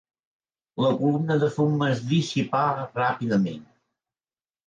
[0.83, 3.61] La columna de fum es dissipà ràpidament.